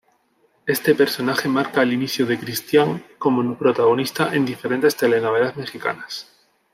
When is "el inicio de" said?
1.83-2.39